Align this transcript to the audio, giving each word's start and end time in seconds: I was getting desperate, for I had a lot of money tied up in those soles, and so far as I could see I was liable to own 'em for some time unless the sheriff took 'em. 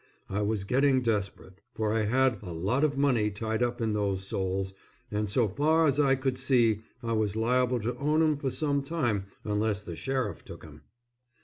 I 0.31 0.41
was 0.41 0.63
getting 0.63 1.03
desperate, 1.03 1.61
for 1.75 1.93
I 1.93 2.05
had 2.05 2.41
a 2.41 2.51
lot 2.51 2.83
of 2.83 2.97
money 2.97 3.29
tied 3.29 3.61
up 3.61 3.79
in 3.79 3.93
those 3.93 4.23
soles, 4.25 4.73
and 5.11 5.29
so 5.29 5.47
far 5.47 5.85
as 5.85 5.99
I 5.99 6.15
could 6.15 6.39
see 6.39 6.81
I 7.03 7.13
was 7.13 7.35
liable 7.35 7.79
to 7.81 7.95
own 7.97 8.23
'em 8.23 8.37
for 8.37 8.49
some 8.49 8.81
time 8.81 9.27
unless 9.43 9.83
the 9.83 9.95
sheriff 9.95 10.43
took 10.43 10.65
'em. 10.65 10.81